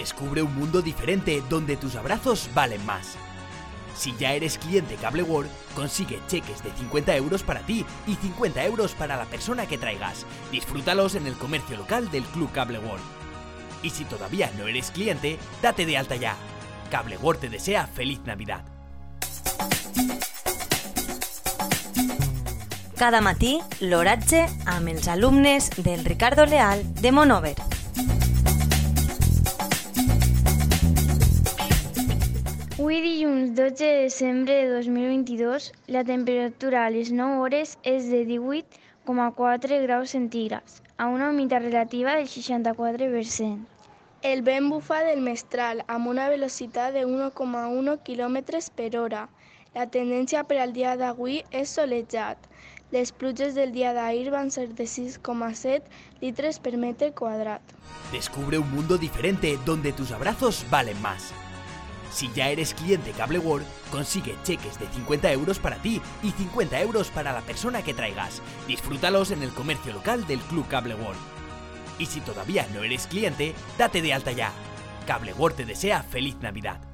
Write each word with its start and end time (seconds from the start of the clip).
Descubre 0.00 0.40
un 0.40 0.54
mundo 0.54 0.80
diferente 0.80 1.42
donde 1.50 1.76
tus 1.76 1.94
abrazos 1.94 2.48
valen 2.54 2.82
más. 2.86 3.18
Si 3.94 4.16
ya 4.16 4.32
eres 4.32 4.56
cliente 4.56 4.94
Cable 4.94 5.22
World, 5.22 5.50
consigue 5.74 6.22
cheques 6.26 6.64
de 6.64 6.70
50 6.70 7.14
euros 7.16 7.42
para 7.42 7.60
ti 7.60 7.84
y 8.06 8.14
50 8.14 8.64
euros 8.64 8.92
para 8.94 9.18
la 9.18 9.26
persona 9.26 9.66
que 9.66 9.76
traigas. 9.76 10.24
Disfrútalos 10.50 11.16
en 11.16 11.26
el 11.26 11.34
comercio 11.34 11.76
local 11.76 12.10
del 12.10 12.22
Club 12.22 12.50
Cable 12.50 12.78
World. 12.78 13.04
Y 13.82 13.90
si 13.90 14.06
todavía 14.06 14.50
no 14.56 14.68
eres 14.68 14.90
cliente, 14.90 15.38
date 15.60 15.84
de 15.84 15.98
alta 15.98 16.16
ya. 16.16 16.34
Cable 16.90 17.18
World 17.18 17.42
te 17.42 17.50
desea 17.50 17.86
feliz 17.86 18.20
Navidad. 18.24 18.64
Cada 22.96 23.20
matí, 23.20 23.60
l'oratge 23.80 24.46
amb 24.64 24.88
els 24.88 25.04
del 25.76 26.04
Ricardo 26.06 26.46
Leal 26.46 26.84
de 27.02 27.12
Monover. 27.12 27.79
Avui 32.90 33.02
dilluns 33.02 33.52
12 33.54 33.84
de 33.84 34.02
desembre 34.02 34.54
de 34.64 34.70
2022, 34.74 35.72
la 35.86 36.02
temperatura 36.02 36.86
a 36.86 36.90
les 36.90 37.12
9 37.12 37.36
hores 37.38 37.76
és 37.86 38.08
de 38.10 38.24
18,4 38.26 39.76
graus 39.84 40.10
centígrads, 40.10 40.80
a 40.98 41.06
una 41.06 41.28
humitat 41.30 41.62
relativa 41.62 42.16
del 42.16 42.26
64%. 42.26 43.60
El 44.22 44.42
vent 44.42 44.66
bufa 44.72 45.04
del 45.06 45.22
mestral 45.22 45.84
amb 45.86 46.10
una 46.10 46.26
velocitat 46.32 46.92
de 46.92 47.04
1,1 47.06 47.94
km 48.02 48.58
per 48.74 48.88
hora. 48.98 49.28
La 49.76 49.86
tendència 49.86 50.42
per 50.42 50.58
al 50.58 50.72
dia 50.72 50.96
d'avui 50.96 51.44
és 51.52 51.76
solejat. 51.78 52.48
Les 52.90 53.12
pluges 53.12 53.54
del 53.54 53.70
dia 53.70 53.92
d'ahir 53.94 54.32
van 54.34 54.50
ser 54.50 54.66
de 54.66 54.88
6,7 54.96 55.86
litres 56.26 56.58
per 56.58 56.74
metre 56.76 57.12
quadrat. 57.12 57.62
Descubre 58.10 58.58
un 58.58 58.68
mundo 58.74 58.98
diferente 58.98 59.56
donde 59.64 59.92
tus 59.92 60.10
abrazos 60.10 60.66
valen 60.68 61.00
más. 61.00 61.30
Si 62.10 62.30
ya 62.34 62.48
eres 62.48 62.74
cliente 62.74 63.12
Cable 63.12 63.38
World, 63.38 63.66
consigue 63.90 64.36
cheques 64.42 64.78
de 64.78 64.86
50 64.88 65.32
euros 65.32 65.58
para 65.58 65.76
ti 65.76 66.00
y 66.22 66.30
50 66.30 66.80
euros 66.80 67.08
para 67.08 67.32
la 67.32 67.40
persona 67.40 67.82
que 67.82 67.94
traigas. 67.94 68.42
Disfrútalos 68.66 69.30
en 69.30 69.42
el 69.42 69.50
comercio 69.50 69.92
local 69.92 70.26
del 70.26 70.40
Club 70.40 70.66
Cable 70.68 70.94
World. 70.94 71.20
Y 71.98 72.06
si 72.06 72.20
todavía 72.20 72.66
no 72.74 72.82
eres 72.82 73.06
cliente, 73.06 73.54
date 73.78 74.02
de 74.02 74.14
alta 74.14 74.32
ya. 74.32 74.52
Cable 75.06 75.34
World 75.34 75.56
te 75.56 75.64
desea 75.64 76.02
feliz 76.02 76.36
Navidad. 76.40 76.89